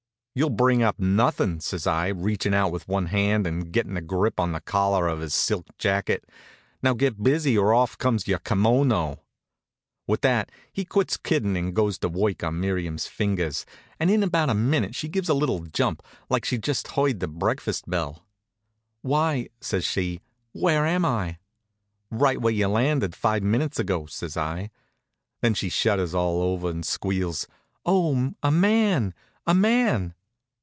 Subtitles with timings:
[0.33, 4.39] "You'll bring up nothin'," says I, reachin' out with one hand and gettin' a grip
[4.39, 6.23] on the collar of his silk jacket.
[6.81, 9.19] "Now get busy, or off comes your kimono."
[10.07, 13.65] With that he quits kiddin' and goes to work on Miriam's fingers,
[13.99, 17.27] and in about a minute she gives a little jump, like she'd just heard the
[17.27, 18.25] breakfast bell.
[19.01, 20.21] "Why!" says she.
[20.53, 21.39] "Where am I?"
[22.09, 24.71] "Right where you landed five minutes ago," says I.
[25.41, 27.47] Then she shudders all over and squeals:
[27.85, 28.33] "Oh!
[28.41, 29.13] A man!
[29.45, 30.13] A man!"